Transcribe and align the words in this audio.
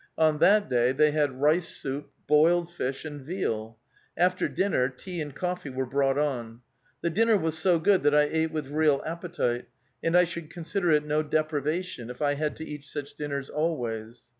On 0.17 0.39
that 0.39 0.67
day 0.67 0.93
they 0.93 1.11
had 1.11 1.39
rice 1.39 1.67
soup, 1.67 2.09
boiled 2.25 2.71
fish, 2.73 3.05
and 3.05 3.21
veal. 3.21 3.77
After 4.17 4.47
dinner, 4.47 4.89
tea 4.89 5.21
and 5.21 5.35
coffee 5.35 5.69
were 5.69 5.85
brought 5.85 6.17
on. 6.17 6.61
The 7.01 7.11
dinner 7.11 7.37
was 7.37 7.55
so 7.55 7.77
good 7.77 8.01
that 8.01 8.15
I 8.15 8.23
ate 8.23 8.49
with 8.49 8.69
real 8.69 9.03
appetite, 9.05 9.67
and 10.03 10.17
I 10.17 10.23
should 10.23 10.49
consider 10.49 10.89
it 10.91 11.05
no 11.05 11.21
deprivation 11.21 12.09
if 12.09 12.19
I 12.19 12.33
had 12.33 12.55
to 12.55 12.65
eat 12.65 12.83
such 12.85 13.13
dinners 13.13 13.47
always. 13.51 14.23